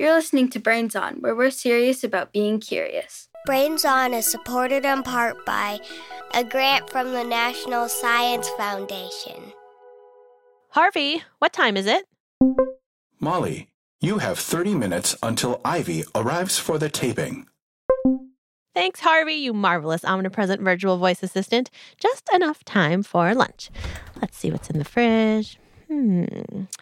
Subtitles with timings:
[0.00, 3.28] You're listening to Brains On, where we're serious about being curious.
[3.44, 5.78] Brains On is supported in part by
[6.32, 9.52] a grant from the National Science Foundation.
[10.70, 12.06] Harvey, what time is it?
[13.20, 13.68] Molly,
[14.00, 17.46] you have 30 minutes until Ivy arrives for the taping.
[18.74, 21.68] Thanks, Harvey, you marvelous omnipresent virtual voice assistant.
[22.00, 23.68] Just enough time for lunch.
[24.18, 25.58] Let's see what's in the fridge.
[25.90, 26.24] Hmm,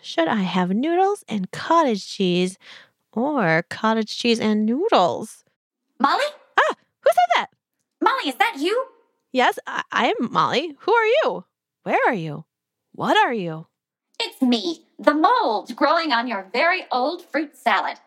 [0.03, 2.59] should I have noodles and cottage cheese
[3.13, 5.45] or cottage cheese and noodles?
[6.01, 6.25] Molly?
[6.59, 7.47] Ah, who said that?
[8.01, 8.87] Molly, is that you?
[9.33, 10.77] Yes, I, I am Molly.
[10.81, 11.45] Who are you?
[11.83, 12.45] Where are you?
[12.93, 13.67] What are you?
[14.21, 17.99] It's me, the mold growing on your very old fruit salad.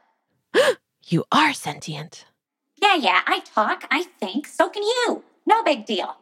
[1.08, 2.26] you are sentient.
[2.82, 5.24] Yeah, yeah, I talk, I think, so can you.
[5.46, 6.18] No big deal.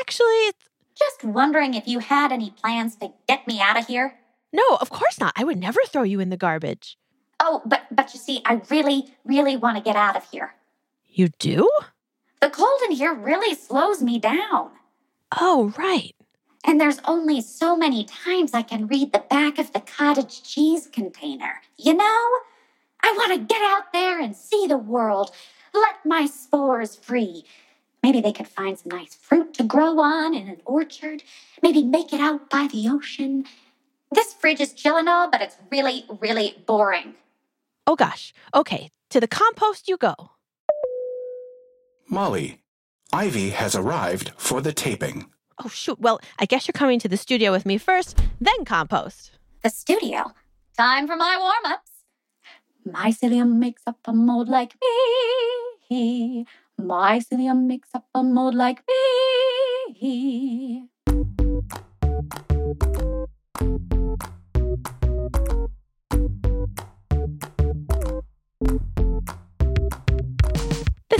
[0.00, 0.68] Actually, it's
[0.98, 4.18] just wondering if you had any plans to get me out of here.
[4.52, 5.32] No, of course not.
[5.36, 6.98] I would never throw you in the garbage.
[7.40, 10.54] Oh, but but you see, I really, really want to get out of here.
[11.08, 11.68] You do?
[12.40, 14.70] The cold in here really slows me down.
[15.38, 16.14] Oh, right.
[16.64, 20.86] And there's only so many times I can read the back of the cottage cheese
[20.86, 21.62] container.
[21.78, 22.28] You know?
[23.02, 25.30] I want to get out there and see the world.
[25.72, 27.44] Let my spores free.
[28.02, 31.22] Maybe they could find some nice fruit to grow on in an orchard.
[31.62, 33.46] Maybe make it out by the ocean.
[34.12, 37.14] This fridge is chill and all, but it's really, really boring.
[37.90, 38.32] Oh gosh.
[38.54, 40.14] Okay, to the compost you go.
[42.08, 42.60] Molly,
[43.12, 45.26] Ivy has arrived for the taping.
[45.58, 45.98] Oh, shoot.
[45.98, 49.32] Well, I guess you're coming to the studio with me first, then compost.
[49.64, 50.30] The studio?
[50.76, 51.90] Time for my warm ups.
[52.86, 54.76] Mycelium makes up a mold like
[55.90, 56.46] me.
[56.80, 60.86] Mycelium makes up a mold like me.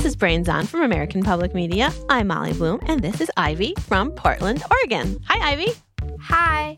[0.01, 1.93] This is Brains On from American Public Media.
[2.09, 5.21] I'm Molly Bloom, and this is Ivy from Portland, Oregon.
[5.29, 5.73] Hi, Ivy.
[6.23, 6.75] Hi.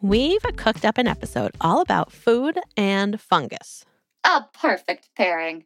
[0.00, 3.84] We've cooked up an episode all about food and fungus.
[4.24, 5.64] A perfect pairing.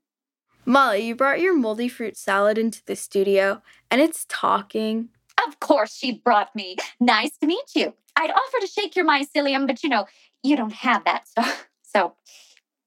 [0.66, 5.10] Molly, you brought your moldy fruit salad into the studio, and it's talking.
[5.46, 6.74] Of course, she brought me.
[6.98, 7.94] Nice to meet you.
[8.16, 10.06] I'd offer to shake your mycelium, but you know,
[10.42, 11.44] you don't have that, so.
[11.92, 12.14] So,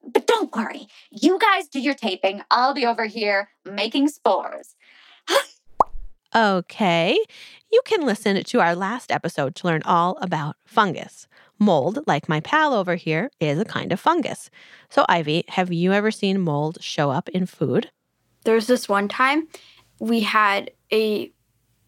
[0.04, 0.88] but don't worry.
[1.12, 2.42] You guys do your taping.
[2.52, 4.76] I'll be over here making spores.
[6.36, 7.18] okay.
[7.72, 11.28] You can listen to our last episode to learn all about fungus.
[11.60, 14.50] Mold, like my pal over here, is a kind of fungus.
[14.90, 17.92] So, Ivy, have you ever seen mold show up in food?
[18.44, 19.48] There was this one time
[20.00, 21.32] we had a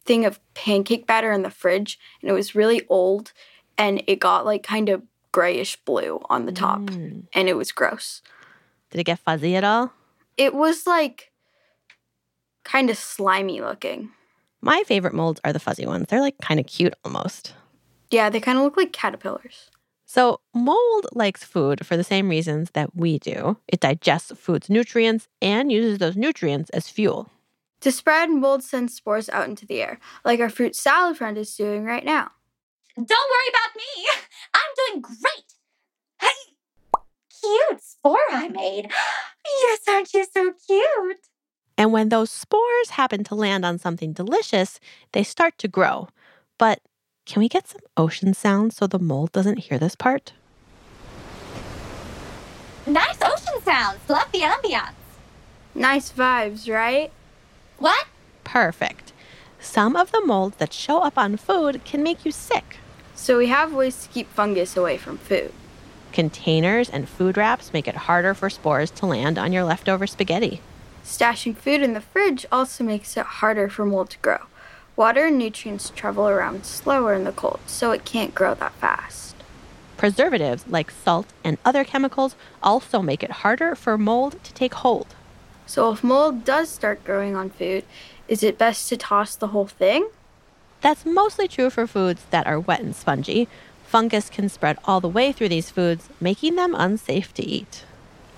[0.06, 3.34] thing of pancake batter in the fridge, and it was really old,
[3.78, 5.04] and it got like kind of
[5.36, 7.24] grayish blue on the top, mm.
[7.34, 8.22] and it was gross.
[8.90, 9.92] Did it get fuzzy at all?
[10.38, 11.34] It was like
[12.64, 14.12] kind of slimy looking.
[14.62, 16.06] My favorite molds are the fuzzy ones.
[16.08, 17.54] They're like kind of cute almost.
[18.12, 19.70] Yeah, they kind of look like caterpillars.
[20.06, 23.58] So, mold likes food for the same reasons that we do.
[23.68, 27.30] It digests food's nutrients and uses those nutrients as fuel.
[27.82, 31.54] To spread, mold sends spores out into the air, like our fruit salad friend is
[31.54, 32.32] doing right now.
[32.96, 34.08] Don't worry about me.
[34.96, 35.54] I'm doing great.
[36.22, 38.92] Hey, cute spore I made.
[39.62, 41.20] Yes, aren't you so cute?
[41.78, 44.80] And when those spores happen to land on something delicious,
[45.12, 46.08] they start to grow.
[46.58, 46.80] But
[47.28, 50.34] can we get some ocean sounds so the mold doesn't hear this part?
[52.88, 54.00] Nice ocean sounds.
[54.10, 54.94] Love the ambiance.
[55.76, 57.12] Nice vibes, right?
[57.78, 58.08] What?
[58.44, 59.14] Perfect.
[59.60, 62.78] Some of the molds that show up on food can make you sick.
[63.16, 65.52] So we have ways to keep fungus away from food.
[66.12, 70.62] Containers and food wraps make it harder for spores to land on your leftover spaghetti.
[71.04, 74.40] Stashing food in the fridge also makes it harder for mold to grow.
[74.96, 79.36] Water and nutrients travel around slower in the cold, so it can't grow that fast.
[79.98, 85.08] Preservatives like salt and other chemicals also make it harder for mold to take hold.
[85.66, 87.84] So, if mold does start growing on food,
[88.28, 90.10] is it best to toss the whole thing?
[90.86, 93.48] That's mostly true for foods that are wet and spongy.
[93.88, 97.86] Fungus can spread all the way through these foods, making them unsafe to eat.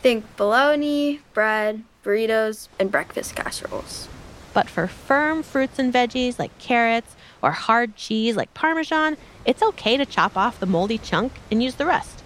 [0.01, 4.07] Think bologna, bread, burritos, and breakfast casseroles.
[4.53, 9.97] But for firm fruits and veggies like carrots or hard cheese like Parmesan, it's okay
[9.97, 12.23] to chop off the moldy chunk and use the rest.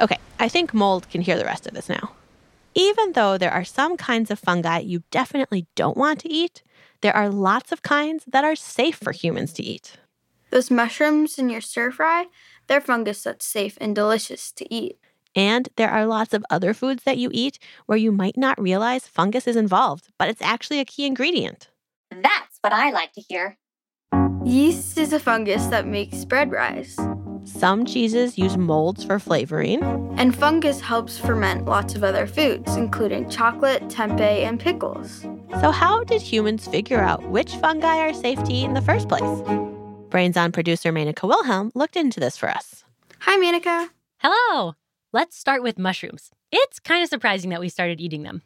[0.00, 2.12] Okay, I think mold can hear the rest of this now.
[2.74, 6.62] Even though there are some kinds of fungi you definitely don't want to eat,
[7.02, 9.96] there are lots of kinds that are safe for humans to eat.
[10.50, 12.26] Those mushrooms in your stir fry,
[12.68, 14.98] they're fungus that's safe and delicious to eat.
[15.34, 19.06] And there are lots of other foods that you eat where you might not realize
[19.06, 21.70] fungus is involved, but it's actually a key ingredient.
[22.10, 23.58] That's what I like to hear.
[24.44, 26.96] Yeast is a fungus that makes bread rise.
[27.44, 29.82] Some cheeses use molds for flavoring.
[30.16, 35.26] And fungus helps ferment lots of other foods, including chocolate, tempeh, and pickles.
[35.60, 39.08] So, how did humans figure out which fungi are safe to eat in the first
[39.08, 39.42] place?
[40.08, 42.84] Brains On producer Menaka Wilhelm looked into this for us.
[43.20, 43.90] Hi, Menaka.
[44.18, 44.74] Hello.
[45.12, 46.30] Let's start with mushrooms.
[46.50, 48.42] It's kind of surprising that we started eating them.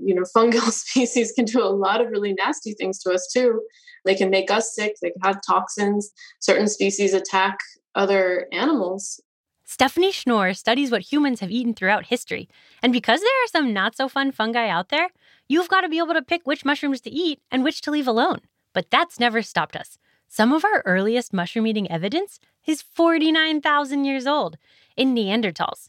[0.00, 3.60] You know, fungal species can do a lot of really nasty things to us too.
[4.04, 6.10] They can make us sick, they can have toxins.
[6.40, 7.58] Certain species attack
[7.94, 9.20] other animals.
[9.64, 12.48] Stephanie Schnorr studies what humans have eaten throughout history.
[12.82, 15.08] And because there are some not so fun fungi out there,
[15.48, 18.08] you've got to be able to pick which mushrooms to eat and which to leave
[18.08, 18.40] alone.
[18.72, 19.98] But that's never stopped us.
[20.28, 24.56] Some of our earliest mushroom eating evidence is 49,000 years old
[24.96, 25.88] in Neanderthals.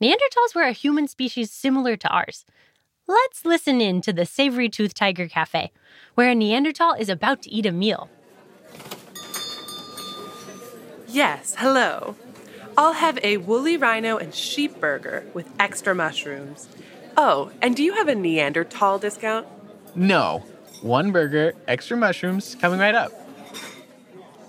[0.00, 2.44] Neanderthals were a human species similar to ours.
[3.06, 5.72] Let's listen in to the Savory Tooth Tiger Cafe,
[6.14, 8.10] where a Neanderthal is about to eat a meal.
[11.08, 12.16] Yes, hello.
[12.76, 16.68] I'll have a woolly rhino and sheep burger with extra mushrooms.
[17.20, 19.44] Oh, and do you have a Neanderthal discount?
[19.96, 20.44] No.
[20.82, 23.10] One burger, extra mushrooms, coming right up.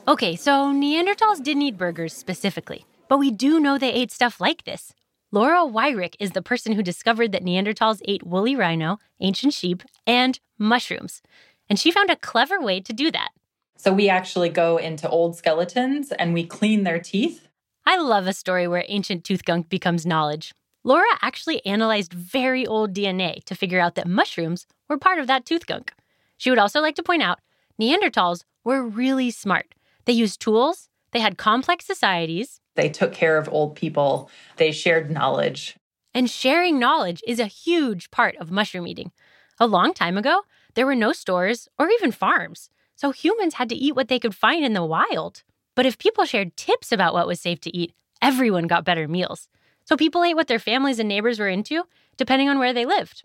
[0.08, 4.66] Okay, so Neanderthals didn't eat burgers specifically, but we do know they ate stuff like
[4.66, 4.94] this.
[5.32, 10.40] Laura Weyrich is the person who discovered that Neanderthals ate woolly rhino, ancient sheep, and
[10.60, 11.24] mushrooms.
[11.72, 13.30] And she found a clever way to do that.
[13.78, 17.48] So we actually go into old skeletons and we clean their teeth.
[17.88, 20.54] I love a story where ancient tooth gunk becomes knowledge.
[20.84, 25.46] Laura actually analyzed very old DNA to figure out that mushrooms were part of that
[25.46, 25.94] tooth gunk.
[26.38, 27.40] She would also like to point out
[27.80, 29.74] Neanderthals were really smart.
[30.06, 35.12] They used tools, they had complex societies, they took care of old people, they shared
[35.12, 35.76] knowledge.
[36.14, 39.12] And sharing knowledge is a huge part of mushroom eating.
[39.60, 40.44] A long time ago,
[40.76, 44.36] there were no stores or even farms, so humans had to eat what they could
[44.36, 45.44] find in the wild.
[45.76, 49.50] But if people shared tips about what was safe to eat, everyone got better meals.
[49.90, 51.84] So people ate what their families and neighbors were into,
[52.16, 53.24] depending on where they lived.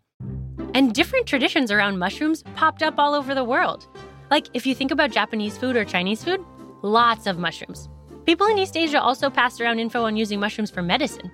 [0.72, 3.86] And different traditions around mushrooms popped up all over the world.
[4.30, 6.42] Like if you think about Japanese food or Chinese food,
[6.80, 7.90] lots of mushrooms.
[8.24, 11.30] People in East Asia also passed around info on using mushrooms for medicine.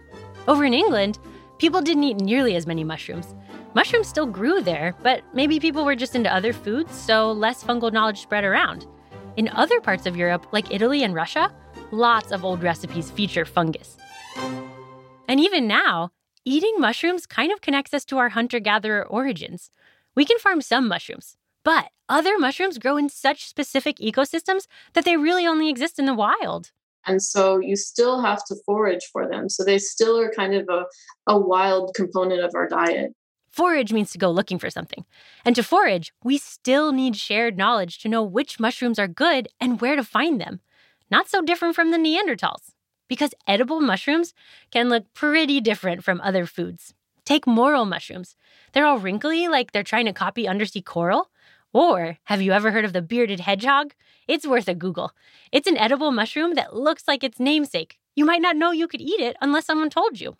[0.48, 1.20] Over in England,
[1.58, 3.32] people didn't eat nearly as many mushrooms.
[3.74, 7.92] Mushrooms still grew there, but maybe people were just into other foods, so less fungal
[7.92, 8.84] knowledge spread around.
[9.36, 11.54] In other parts of Europe, like Italy and Russia,
[11.92, 13.96] lots of old recipes feature fungus.
[15.30, 16.10] And even now,
[16.44, 19.70] eating mushrooms kind of connects us to our hunter gatherer origins.
[20.16, 25.16] We can farm some mushrooms, but other mushrooms grow in such specific ecosystems that they
[25.16, 26.72] really only exist in the wild.
[27.06, 29.48] And so you still have to forage for them.
[29.48, 30.86] So they still are kind of a,
[31.28, 33.12] a wild component of our diet.
[33.52, 35.04] Forage means to go looking for something.
[35.44, 39.80] And to forage, we still need shared knowledge to know which mushrooms are good and
[39.80, 40.58] where to find them.
[41.08, 42.72] Not so different from the Neanderthals,
[43.10, 44.32] because edible mushrooms
[44.70, 46.94] can look pretty different from other foods.
[47.24, 48.36] Take morel mushrooms.
[48.72, 51.28] They're all wrinkly, like they're trying to copy undersea coral.
[51.72, 53.94] Or have you ever heard of the bearded hedgehog?
[54.28, 55.10] It's worth a Google.
[55.50, 57.98] It's an edible mushroom that looks like its namesake.
[58.14, 60.36] You might not know you could eat it unless someone told you.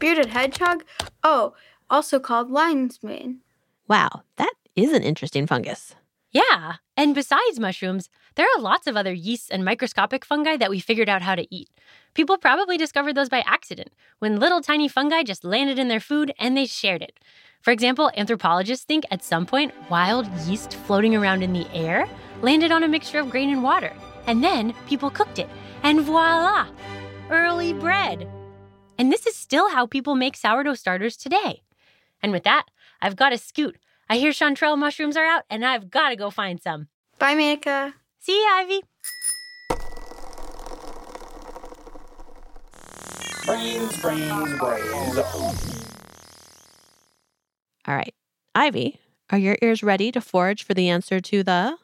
[0.00, 0.82] Bearded hedgehog?
[1.22, 1.54] Oh,
[1.90, 3.40] also called lion's mane.
[3.86, 5.94] Wow, that is an interesting fungus.
[6.34, 10.80] Yeah, and besides mushrooms, there are lots of other yeasts and microscopic fungi that we
[10.80, 11.70] figured out how to eat.
[12.12, 16.32] People probably discovered those by accident, when little tiny fungi just landed in their food
[16.36, 17.20] and they shared it.
[17.62, 22.08] For example, anthropologists think at some point wild yeast floating around in the air
[22.42, 23.92] landed on a mixture of grain and water,
[24.26, 25.48] and then people cooked it,
[25.84, 26.66] and voila!
[27.30, 28.28] Early bread.
[28.98, 31.62] And this is still how people make sourdough starters today.
[32.20, 32.66] And with that,
[33.00, 33.76] I've got to scoot.
[34.08, 36.88] I hear chanterelle mushrooms are out, and I've got to go find some.
[37.18, 37.94] Bye, Menaka.
[38.20, 38.82] See you, Ivy.
[43.46, 45.18] Brains, brains, brains.
[47.86, 48.14] All right.
[48.54, 51.76] Ivy, are your ears ready to forage for the answer to the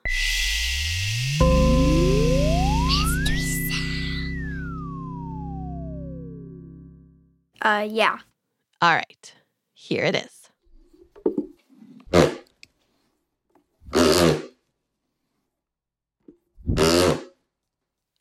[7.62, 8.18] Uh, yeah.
[8.80, 9.34] All right.
[9.74, 10.39] Here it is.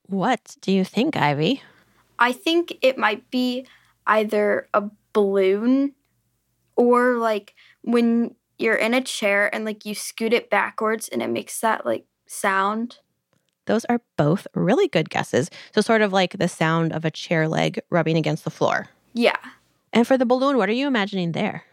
[0.10, 1.62] What do you think, Ivy?
[2.18, 3.68] I think it might be
[4.08, 5.94] either a balloon
[6.76, 11.30] or like when you're in a chair and like you scoot it backwards and it
[11.30, 12.98] makes that like sound.
[13.68, 15.52] Those are both really good guesses.
[15.76, 18.88] So, sort of like the sound of a chair leg rubbing against the floor.
[19.14, 19.38] Yeah.
[19.94, 21.66] And for the balloon, what are you imagining there?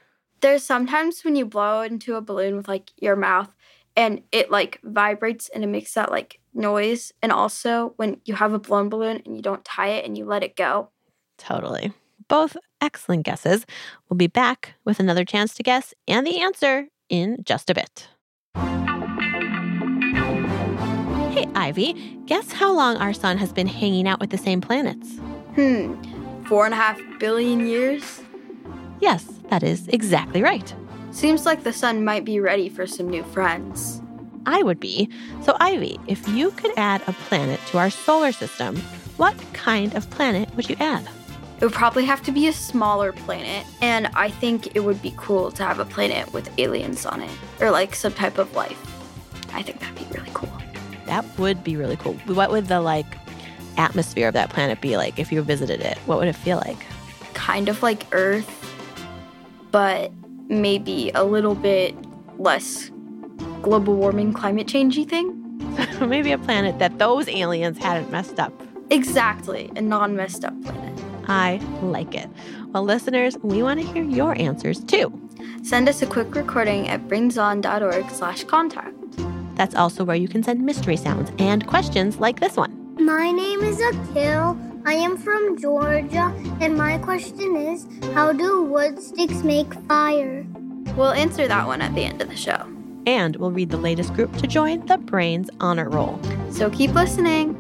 [0.43, 3.49] There's sometimes when you blow into a balloon with like your mouth
[3.97, 7.13] and it like vibrates and it makes that like noise.
[7.23, 10.25] And also when you have a blown balloon and you don't tie it and you
[10.25, 10.91] let it go.
[11.39, 11.93] Totally.
[12.29, 13.67] Both excellent guesses.
[14.09, 18.09] We'll be back with another chance to guess and the answer in just a bit.
[21.33, 25.17] Hey, Ivy, guess how long our sun has been hanging out with the same planets?
[25.55, 25.95] Hmm,
[26.45, 28.23] four and a half billion years?
[29.01, 30.75] Yes, that is exactly right.
[31.17, 34.03] Seems like the sun might be ready for some new friends.
[34.45, 35.09] I would be.
[35.41, 38.77] So, Ivy, if you could add a planet to our solar system,
[39.17, 41.09] what kind of planet would you add?
[41.59, 45.15] It would probably have to be a smaller planet, and I think it would be
[45.17, 47.31] cool to have a planet with aliens on it,
[47.63, 48.79] or like some type of life.
[49.55, 50.53] I think that'd be really cool.
[51.07, 52.13] That would be really cool.
[52.27, 53.07] What would the like
[53.79, 55.97] atmosphere of that planet be like if you visited it?
[56.05, 56.85] What would it feel like?
[57.33, 58.53] Kind of like Earth,
[59.71, 60.13] but
[60.49, 61.95] maybe a little bit
[62.39, 62.91] less
[63.63, 65.43] global warming, climate changey thing.
[66.07, 68.53] maybe a planet that those aliens hadn't messed up.
[68.91, 70.99] Exactly, a non messed up planet.
[71.29, 72.29] I like it.
[72.69, 75.13] Well, listeners, we want to hear your answers too.
[75.63, 78.95] Send us a quick recording at brainson.org slash contact.
[79.57, 82.95] That's also where you can send mystery sounds and questions like this one.
[83.05, 84.57] My name is Akil.
[84.87, 90.47] I am from Georgia, and my question is How do wood sticks make fire?
[90.95, 92.65] We'll answer that one at the end of the show.
[93.05, 96.21] And we'll read the latest group to join the Brains Honor Roll.
[96.53, 97.57] So keep listening.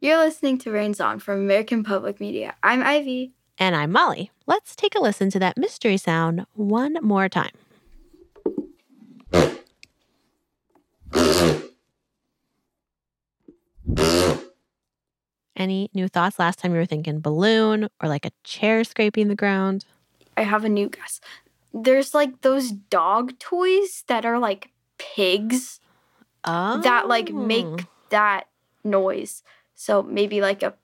[0.00, 2.54] You're listening to Brains On from American Public Media.
[2.62, 3.32] I'm Ivy.
[3.56, 4.30] And I'm Molly.
[4.46, 7.52] Let's take a listen to that mystery sound one more time.
[15.56, 16.38] Any new thoughts?
[16.38, 19.86] Last time you were thinking balloon or like a chair scraping the ground.
[20.36, 21.20] I have a new guess.
[21.72, 25.80] There's like those dog toys that are like pigs
[26.44, 26.80] oh.
[26.82, 27.78] that like make oh.
[28.10, 28.48] that
[28.84, 29.42] noise.
[29.74, 30.74] So maybe like a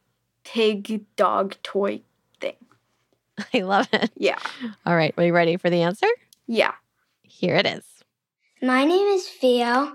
[0.45, 2.01] pig dog toy
[2.41, 2.57] thing.
[3.55, 4.11] I love it.
[4.17, 4.39] Yeah.
[4.87, 5.15] All right.
[5.17, 6.09] Are you ready for the answer?
[6.47, 6.73] Yeah.
[7.23, 7.85] Here it is.
[8.65, 9.93] My name is Theo.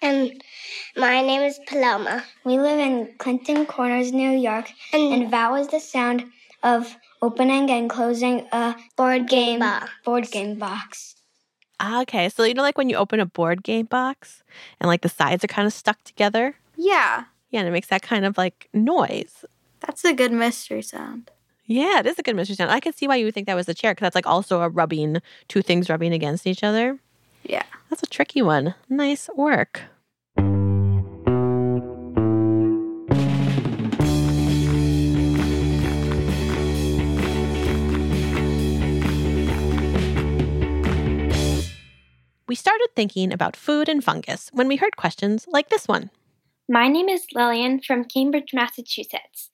[0.00, 0.40] And
[0.96, 2.22] my name is Paloma.
[2.44, 4.70] We live in Clinton Corners, New York.
[4.92, 6.26] And, and that was the sound
[6.62, 9.90] of opening and closing a board game box.
[10.04, 11.16] board game box.
[11.80, 12.28] Ah, okay.
[12.28, 14.44] So you know like when you open a board game box
[14.80, 16.54] and like the sides are kind of stuck together?
[16.76, 17.24] Yeah.
[17.50, 19.44] Yeah, and it makes that kind of like noise.
[19.80, 21.32] That's a good mystery sound.
[21.66, 22.70] Yeah, it is a good mystery sound.
[22.70, 24.60] I can see why you would think that was the chair because that's like also
[24.60, 27.00] a rubbing, two things rubbing against each other.
[27.42, 27.64] Yeah.
[27.90, 28.74] That's a tricky one.
[28.88, 29.82] Nice work.
[42.48, 46.10] We started thinking about food and fungus when we heard questions like this one.
[46.66, 49.50] My name is Lillian from Cambridge, Massachusetts.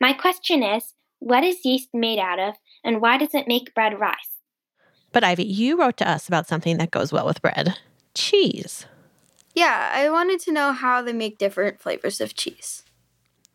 [0.00, 4.00] My question is what is yeast made out of, and why does it make bread
[4.00, 4.37] rise?
[5.12, 7.76] But Ivy, you wrote to us about something that goes well with bread
[8.14, 8.86] cheese.
[9.54, 12.84] Yeah, I wanted to know how they make different flavors of cheese.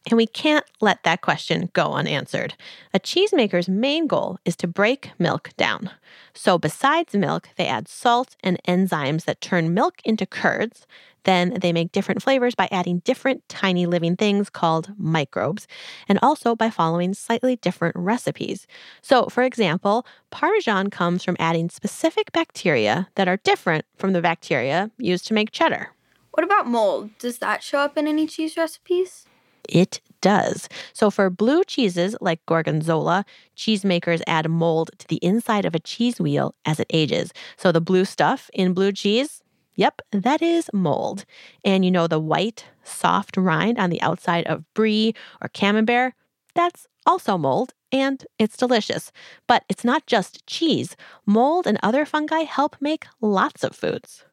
[0.10, 2.56] And we can't let that question go unanswered.
[2.94, 5.92] A cheesemaker's main goal is to break milk down.
[6.34, 10.86] So, besides milk, they add salt and enzymes that turn milk into curds.
[11.24, 15.68] Then they make different flavors by adding different tiny living things called microbes,
[16.10, 18.68] and also by following slightly different recipes.
[19.02, 24.92] So, for example, Parmesan comes from adding specific bacteria that are different from the bacteria
[24.98, 25.92] used to make cheddar.
[26.32, 27.12] What about mold?
[27.20, 29.28] Does that show up in any cheese recipes?
[29.70, 30.70] It does.
[30.94, 36.20] So, for blue cheeses like Gorgonzola, cheesemakers add mold to the inside of a cheese
[36.20, 37.34] wheel as it ages.
[37.58, 39.44] So, the blue stuff in blue cheese,
[39.76, 41.26] yep, that is mold.
[41.64, 46.14] And you know, the white, soft rind on the outside of brie or camembert,
[46.56, 49.12] that's also mold and it's delicious.
[49.48, 54.26] But it's not just cheese, mold and other fungi help make lots of foods.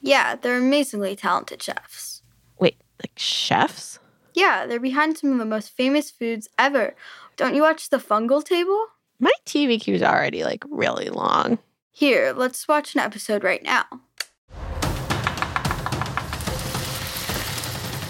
[0.00, 2.22] Yeah, they're amazingly talented chefs.
[2.58, 3.98] Wait, like chefs?
[4.34, 6.94] Yeah, they're behind some of the most famous foods ever.
[7.36, 8.86] Don't you watch the fungal table?
[9.18, 11.58] My TV queue's already like really long.
[11.90, 13.84] Here, let's watch an episode right now.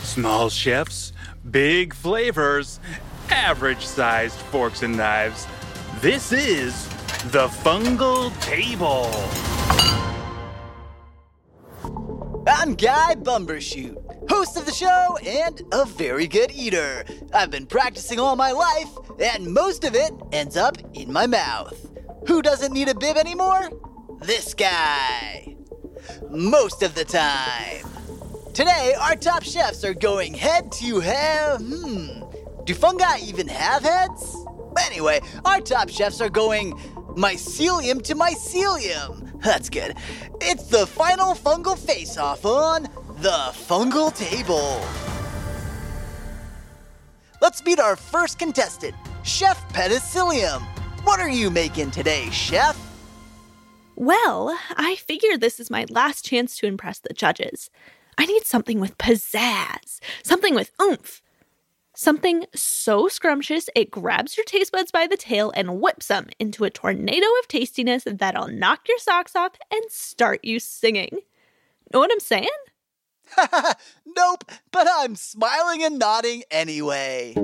[0.04, 1.12] Small chefs,
[1.50, 2.78] big flavors,
[3.30, 5.46] average sized forks and knives.
[6.00, 6.86] This is
[7.32, 9.10] the fungal table.
[12.46, 17.04] I'm Guy Bumbershoot, host of the show and a very good eater.
[17.32, 21.90] I've been practicing all my life, and most of it ends up in my mouth.
[22.26, 23.70] Who doesn't need a bib anymore?
[24.20, 25.56] This guy.
[26.30, 27.86] Most of the time.
[28.54, 31.60] Today, our top chefs are going head to head.
[31.60, 32.22] Hmm.
[32.64, 34.36] Do fungi even have heads?
[34.86, 36.72] Anyway, our top chefs are going
[37.16, 39.40] mycelium to mycelium.
[39.42, 39.96] That's good.
[40.40, 42.88] It's the final fungal face off on
[43.22, 44.84] the fungal table.
[47.40, 50.60] Let's meet our first contestant, Chef Penicillium.
[51.04, 52.76] What are you making today, Chef?
[53.94, 57.70] Well, I figure this is my last chance to impress the judges.
[58.18, 61.22] I need something with pizzazz, something with oomph.
[61.94, 66.64] Something so scrumptious it grabs your taste buds by the tail and whips them into
[66.64, 71.20] a tornado of tastiness that'll knock your socks off and start you singing.
[71.92, 72.48] Know what I'm saying?
[74.16, 77.34] nope, but I'm smiling and nodding anyway.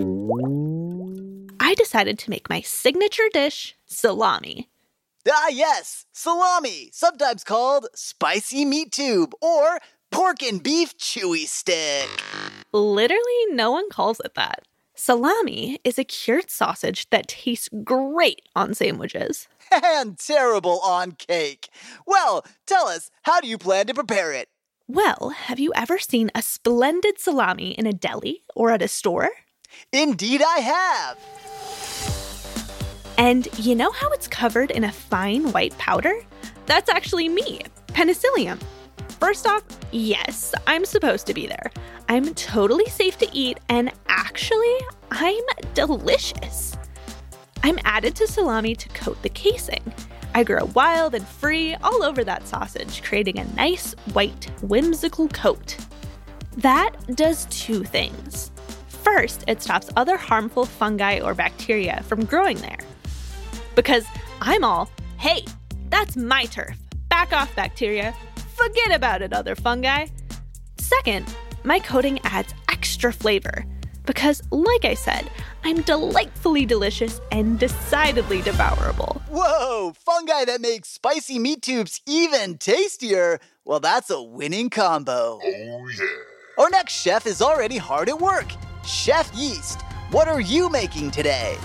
[1.60, 4.68] I decided to make my signature dish salami.
[5.30, 9.78] Ah, yes, salami, sometimes called spicy meat tube or
[10.10, 12.08] pork and beef chewy stick.
[12.72, 14.62] Literally, no one calls it that.
[14.94, 19.48] Salami is a cured sausage that tastes great on sandwiches.
[19.70, 21.68] And terrible on cake.
[22.06, 24.48] Well, tell us, how do you plan to prepare it?
[24.90, 29.28] Well, have you ever seen a splendid salami in a deli or at a store?
[29.92, 31.18] Indeed, I have.
[33.18, 36.14] And you know how it's covered in a fine white powder?
[36.64, 38.58] That's actually me, penicillium.
[39.20, 41.70] First off, yes, I'm supposed to be there.
[42.08, 44.78] I'm totally safe to eat, and actually,
[45.10, 46.78] I'm delicious.
[47.62, 49.92] I'm added to salami to coat the casing.
[50.34, 55.76] I grow wild and free all over that sausage, creating a nice, white, whimsical coat.
[56.56, 58.50] That does two things.
[58.88, 62.78] First, it stops other harmful fungi or bacteria from growing there.
[63.74, 64.04] Because
[64.40, 65.44] I'm all, hey,
[65.88, 66.76] that's my turf.
[67.08, 68.14] Back off, bacteria.
[68.54, 70.06] Forget about it, other fungi.
[70.78, 71.32] Second,
[71.64, 73.64] my coating adds extra flavor.
[74.08, 75.30] Because, like I said,
[75.64, 79.20] I'm delightfully delicious and decidedly devourable.
[79.28, 83.38] Whoa, fungi that make spicy meat tubes even tastier.
[83.66, 85.38] Well, that's a winning combo.
[85.44, 86.06] Oh, yeah.
[86.56, 88.46] Our next chef is already hard at work.
[88.82, 91.58] Chef Yeast, what are you making today?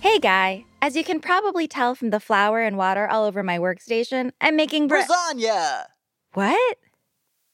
[0.00, 0.64] Hey, Guy.
[0.80, 4.56] As you can probably tell from the flour and water all over my workstation, I'm
[4.56, 5.06] making bread.
[5.06, 5.84] Lasagna!
[6.32, 6.78] What?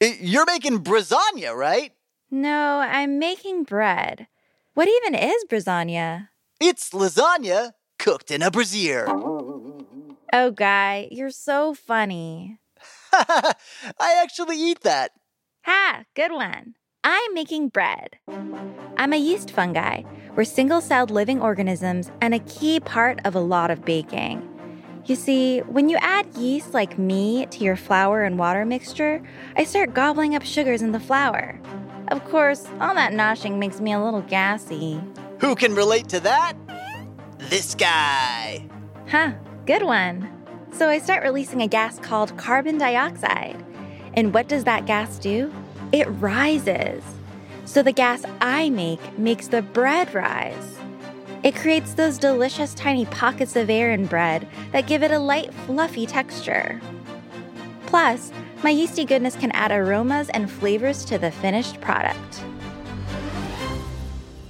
[0.00, 1.92] Eh, you're making brezania, right?
[2.30, 4.28] No, I'm making bread.
[4.74, 6.28] What even is brezania?
[6.60, 9.06] It's lasagna cooked in a brazier.
[10.32, 12.60] Oh, Guy, you're so funny.
[13.12, 13.54] I
[14.22, 15.10] actually eat that.
[15.64, 16.74] Ha, good one.
[17.02, 18.18] I'm making bread.
[18.96, 20.02] I'm a yeast fungi.
[20.36, 24.46] We're single celled living organisms and a key part of a lot of baking.
[25.06, 29.20] You see, when you add yeast like me to your flour and water mixture,
[29.56, 31.60] I start gobbling up sugars in the flour.
[32.10, 35.00] Of course, all that noshing makes me a little gassy.
[35.38, 36.54] Who can relate to that?
[37.38, 38.68] This guy.
[39.08, 39.32] Huh,
[39.64, 40.28] good one.
[40.72, 43.64] So I start releasing a gas called carbon dioxide.
[44.14, 45.52] And what does that gas do?
[45.92, 47.02] It rises.
[47.64, 50.78] So the gas I make makes the bread rise.
[51.42, 55.54] It creates those delicious tiny pockets of air in bread that give it a light,
[55.54, 56.80] fluffy texture.
[57.86, 62.44] Plus, my yeasty goodness can add aromas and flavors to the finished product.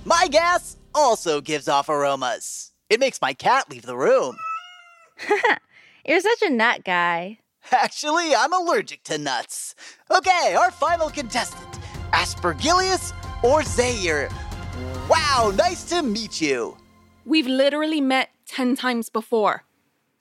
[0.05, 2.73] My gas also gives off aromas.
[2.89, 4.37] It makes my cat leave the room.
[6.07, 7.39] You're such a nut guy.
[7.71, 9.75] Actually, I'm allergic to nuts.
[10.11, 11.79] Okay, our final contestant
[12.13, 14.33] Aspergillus oryzae.
[15.09, 16.77] Wow, nice to meet you.
[17.25, 19.65] We've literally met 10 times before.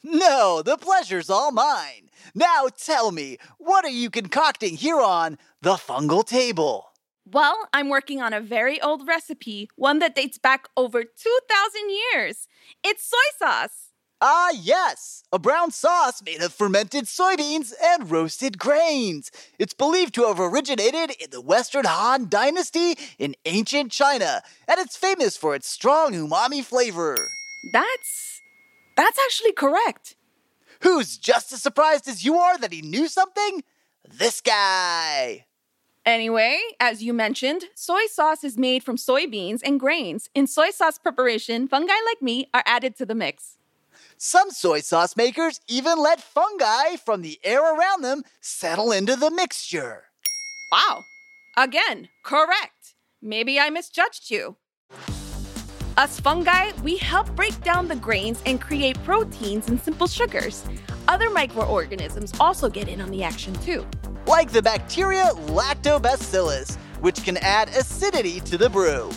[0.04, 2.09] No, the pleasure's all mine.
[2.36, 6.92] Now tell me, what are you concocting here on the fungal table?
[7.32, 12.48] Well, I'm working on a very old recipe, one that dates back over 2,000 years.
[12.84, 13.90] It's soy sauce.
[14.22, 19.32] Ah, yes, a brown sauce made of fermented soybeans and roasted grains.
[19.58, 24.98] It's believed to have originated in the Western Han Dynasty in ancient China, and it's
[24.98, 27.16] famous for its strong umami flavor.
[27.72, 28.42] That's.
[28.98, 30.16] that's actually correct.
[30.82, 33.64] Who's just as surprised as you are that he knew something?
[34.08, 35.46] This guy.
[36.06, 40.30] Anyway, as you mentioned, soy sauce is made from soybeans and grains.
[40.34, 43.58] In soy sauce preparation, fungi like me are added to the mix.
[44.18, 49.30] Some soy sauce makers even let fungi from the air around them settle into the
[49.30, 50.06] mixture.
[50.72, 51.04] Wow.
[51.58, 52.96] Again, correct.
[53.22, 54.56] Maybe I misjudged you.
[56.00, 60.64] Us fungi, we help break down the grains and create proteins and simple sugars.
[61.10, 63.86] Other microorganisms also get in on the action too.
[64.26, 69.12] Like the bacteria Lactobacillus, which can add acidity to the brew.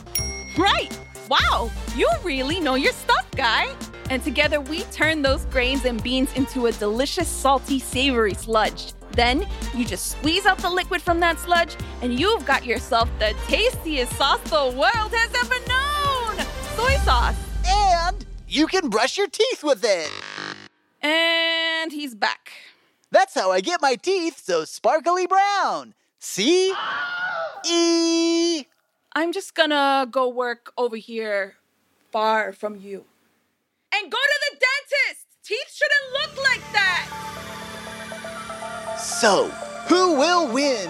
[0.58, 0.90] Right!
[1.28, 3.72] Wow, you really know your stuff, guy!
[4.10, 8.92] And together we turn those grains and beans into a delicious, salty, savory sludge.
[9.12, 13.36] Then you just squeeze out the liquid from that sludge, and you've got yourself the
[13.46, 15.91] tastiest sauce the world has ever known!
[18.52, 18.58] Soy sauce!
[18.58, 20.10] And you can brush your teeth with it!
[21.02, 22.52] And he's back.
[23.10, 25.94] That's how I get my teeth so sparkly brown.
[26.18, 26.72] See?
[27.66, 28.66] E.
[29.14, 31.56] I'm just gonna go work over here
[32.10, 33.04] far from you.
[33.94, 35.26] And go to the dentist!
[35.44, 37.08] Teeth shouldn't look like that!
[38.98, 39.48] So,
[39.88, 40.88] who will win?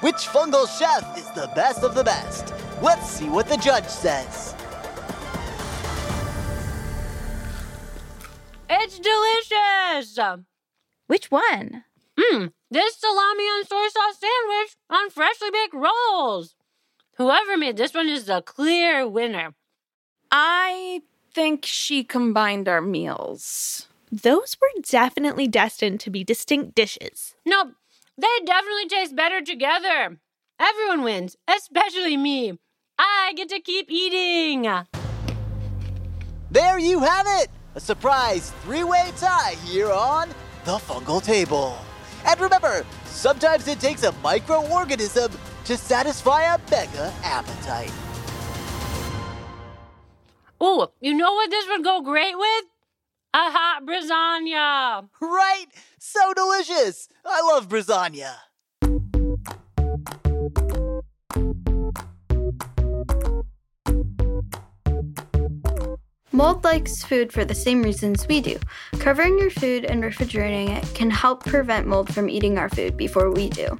[0.00, 2.54] Which fungal chef is the best of the best?
[2.80, 4.54] Let's see what the judge says.
[8.74, 10.18] It's delicious!
[11.06, 11.84] Which one?
[12.18, 16.54] Mmm, this salami and soy sauce sandwich on freshly baked rolls.
[17.18, 19.52] Whoever made this one is the clear winner.
[20.30, 21.02] I
[21.34, 23.88] think she combined our meals.
[24.10, 27.34] Those were definitely destined to be distinct dishes.
[27.44, 27.74] Nope,
[28.16, 30.18] they definitely taste better together.
[30.58, 32.58] Everyone wins, especially me.
[32.98, 34.62] I get to keep eating.
[36.50, 37.50] There you have it!
[37.74, 40.28] A surprise three way tie here on
[40.64, 41.78] the fungal table.
[42.26, 47.92] And remember, sometimes it takes a microorganism to satisfy a mega appetite.
[50.60, 52.64] Oh, you know what this would go great with?
[53.34, 55.08] A hot brezania.
[55.20, 55.66] Right?
[55.98, 57.08] So delicious!
[57.24, 58.34] I love brezania.
[66.34, 68.58] Mold likes food for the same reasons we do.
[68.98, 73.30] Covering your food and refrigerating it can help prevent mold from eating our food before
[73.30, 73.78] we do.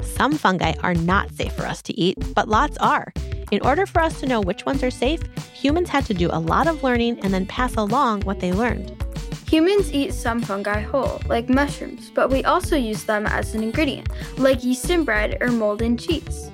[0.00, 3.12] Some fungi are not safe for us to eat, but lots are.
[3.52, 6.40] In order for us to know which ones are safe, humans had to do a
[6.40, 9.00] lot of learning and then pass along what they learned.
[9.48, 14.08] Humans eat some fungi whole, like mushrooms, but we also use them as an ingredient,
[14.38, 16.50] like yeast in bread or mold in cheese.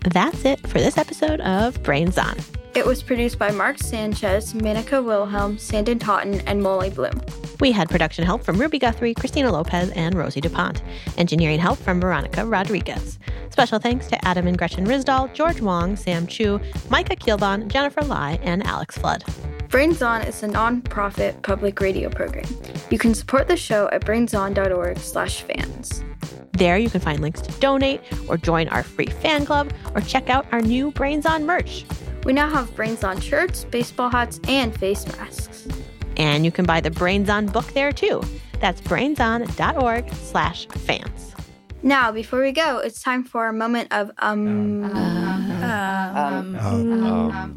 [0.00, 2.36] That's it for this episode of Brains On.
[2.78, 7.20] It was produced by Mark Sanchez, Menaka Wilhelm, Sandon Totten, and Molly Bloom.
[7.58, 10.80] We had production help from Ruby Guthrie, Christina Lopez, and Rosie DuPont.
[11.16, 13.18] Engineering help from Veronica Rodriguez.
[13.50, 18.38] Special thanks to Adam and Gretchen Risdal, George Wong, Sam Chu, Micah Keelbon, Jennifer Lai,
[18.44, 19.24] and Alex Flood.
[19.70, 22.46] Brains On is a non-profit public radio program.
[22.90, 26.04] You can support the show at brainson.org slash fans.
[26.52, 30.30] There you can find links to donate or join our free fan club or check
[30.30, 31.84] out our new Brains On merch.
[32.24, 35.66] We now have Brains On shirts, baseball hats, and face masks.
[36.16, 38.22] And you can buy the Brains On book there too.
[38.60, 41.34] That's brainson.org slash fans.
[41.82, 44.84] Now, before we go, it's time for a moment of um.
[44.84, 46.56] Um,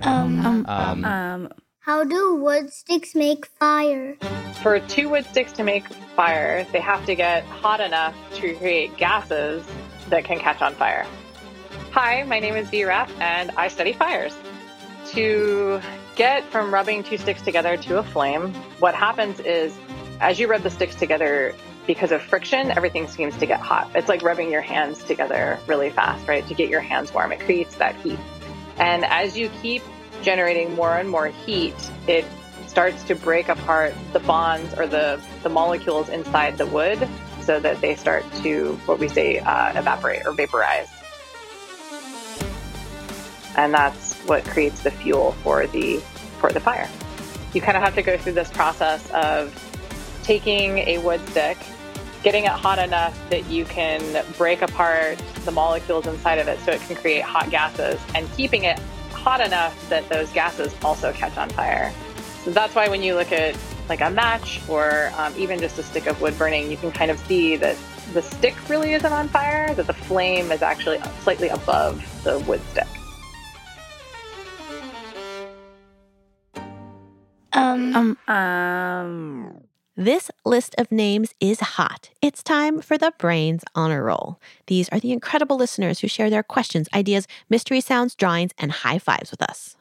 [0.04, 0.66] um,
[1.06, 4.16] um, How do wood sticks make fire?
[4.62, 8.96] For two wood sticks to make fire, they have to get hot enough to create
[8.98, 9.66] gases
[10.10, 11.08] that can catch on fire.
[11.92, 14.36] Hi, my name is Vi Rapp, and I study fires.
[15.14, 15.82] To
[16.16, 19.78] get from rubbing two sticks together to a flame, what happens is
[20.22, 21.56] as you rub the sticks together,
[21.88, 23.90] because of friction, everything seems to get hot.
[23.96, 26.48] It's like rubbing your hands together really fast, right?
[26.48, 28.20] To get your hands warm, it creates that heat.
[28.78, 29.82] And as you keep
[30.22, 31.76] generating more and more heat,
[32.08, 32.24] it
[32.68, 37.06] starts to break apart the bonds or the, the molecules inside the wood
[37.42, 40.88] so that they start to, what we say, uh, evaporate or vaporize.
[43.58, 45.98] And that's what creates the fuel for the,
[46.40, 46.90] for the fire.
[47.54, 49.54] You kind of have to go through this process of
[50.24, 51.58] taking a wood stick,
[52.24, 56.72] getting it hot enough that you can break apart the molecules inside of it so
[56.72, 58.80] it can create hot gases, and keeping it
[59.12, 61.92] hot enough that those gases also catch on fire.
[62.44, 63.58] So that's why when you look at
[63.90, 67.12] like a match or um, even just a stick of wood burning, you can kind
[67.12, 67.76] of see that
[68.14, 72.62] the stick really isn't on fire, that the flame is actually slightly above the wood
[72.72, 72.88] stick.
[77.54, 79.64] Um, um, um.
[79.98, 82.10] This list of names is hot.
[82.22, 84.40] It's time for the Brains Honor Roll.
[84.68, 89.00] These are the incredible listeners who share their questions, ideas, mystery sounds, drawings, and high
[89.00, 89.76] fives with us.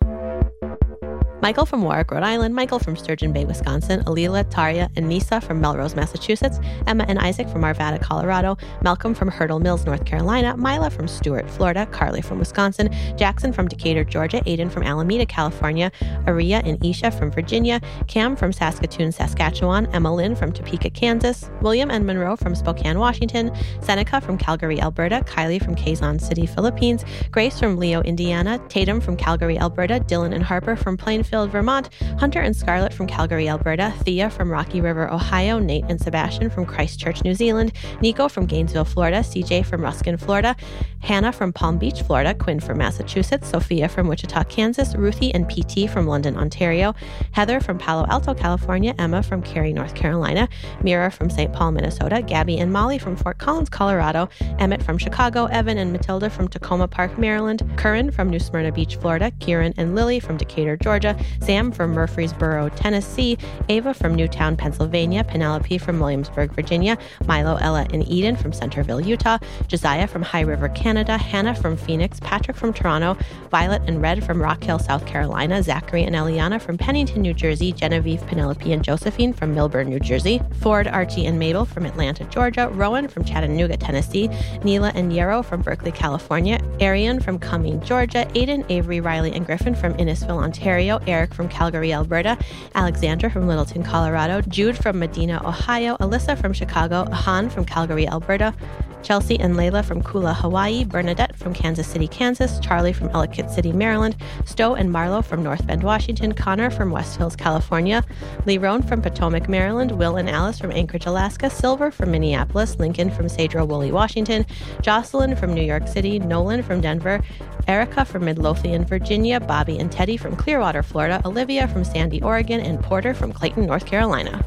[1.43, 5.59] Michael from Warwick, Rhode Island, Michael from Sturgeon Bay, Wisconsin, Alila, Taria, and Nisa from
[5.59, 10.91] Melrose, Massachusetts, Emma and Isaac from Arvada, Colorado, Malcolm from Hurdle Mills, North Carolina, Mila
[10.91, 15.91] from Stuart, Florida, Carly from Wisconsin, Jackson from Decatur, Georgia, Aiden from Alameda, California,
[16.27, 21.91] Aria and Isha from Virginia, Cam from Saskatoon, Saskatchewan, Emma Lynn from Topeka, Kansas, William
[21.91, 23.51] and Monroe from Spokane, Washington,
[23.81, 29.17] Seneca from Calgary, Alberta, Kylie from Quezon City, Philippines, Grace from Leo, Indiana, Tatum from
[29.17, 31.89] Calgary, Alberta, Dylan and Harper from Plainfield, Vermont,
[32.19, 36.67] Hunter and Scarlett from Calgary, Alberta, Thea from Rocky River, Ohio, Nate and Sebastian from
[36.67, 40.57] Christchurch, New Zealand, Nico from Gainesville, Florida, CJ from Ruskin, Florida,
[41.01, 45.89] Hannah from Palm Beach, Florida, Quinn from Massachusetts, Sophia from Wichita, Kansas, Ruthie and PT
[45.89, 46.95] from London, Ontario,
[47.33, 50.49] Heather from Palo Alto, California, Emma from Cary, North Carolina,
[50.83, 51.53] Mira from St.
[51.53, 56.29] Paul, Minnesota, Gabby and Molly from Fort Collins, Colorado, Emmett from Chicago, Evan and Matilda
[56.29, 60.77] from Takoma Park, Maryland, Curran from New Smyrna Beach, Florida, Kieran and Lily from Decatur,
[60.77, 67.87] Georgia, Sam from Murfreesboro, Tennessee, Ava from Newtown, Pennsylvania, Penelope from Williamsburg, Virginia, Milo, Ella,
[67.93, 72.73] and Eden from Centerville, Utah, Josiah from High River, Canada, Hannah from Phoenix, Patrick from
[72.73, 73.17] Toronto,
[73.51, 77.73] Violet and Red from Rock Hill, South Carolina, Zachary and Eliana from Pennington, New Jersey,
[77.73, 82.69] Genevieve, Penelope, and Josephine from Millburn, New Jersey, Ford, Archie, and Mabel from Atlanta, Georgia,
[82.69, 84.29] Rowan from Chattanooga, Tennessee,
[84.63, 89.75] Neela and Yarrow from Berkeley, California, Arian from Cumming, Georgia, Aiden, Avery, Riley, and Griffin
[89.75, 92.39] from Innisfil, Ontario, Eric from Calgary, Alberta,
[92.75, 98.55] Alexandra from Littleton, Colorado, Jude from Medina, Ohio, Alyssa from Chicago, Han from Calgary, Alberta,
[99.03, 103.73] Chelsea and Layla from Kula, Hawaii, Bernadette from Kansas City, Kansas, Charlie from Ellicott City,
[103.73, 108.05] Maryland, Stowe and Marlo from North Bend, Washington, Connor from West Hills, California,
[108.47, 113.11] Lee Roan from Potomac, Maryland, Will and Alice from Anchorage, Alaska, Silver from Minneapolis, Lincoln
[113.11, 114.45] from Sedro Woolley, Washington,
[114.83, 117.21] Jocelyn from New York City, Nolan from Denver,
[117.67, 122.83] Erica from Midlothian, Virginia, Bobby and Teddy from Clearwater, Florida, Olivia from Sandy, Oregon, and
[122.83, 124.45] Porter from Clayton, North Carolina.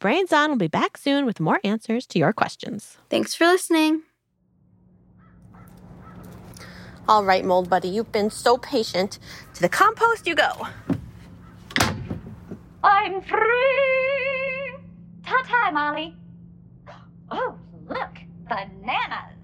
[0.00, 2.96] Brains On will be back soon with more answers to your questions.
[3.10, 4.02] Thanks for listening.
[7.06, 9.18] All right, Mold Buddy, you've been so patient.
[9.54, 10.66] To the compost you go.
[12.82, 14.74] I'm free!
[15.22, 16.16] Ta ta, Molly.
[17.30, 17.54] Oh,
[17.86, 18.16] look,
[18.48, 19.39] bananas.